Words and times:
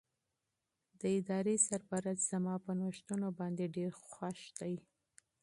د 0.99 1.01
ادارې 1.17 1.55
سرپرست 1.67 2.23
زما 2.31 2.55
په 2.65 2.71
نوښتونو 2.79 3.27
باندې 3.39 3.65
ډېر 3.75 3.91
خوښ 4.09 4.39
دی. 4.59 4.75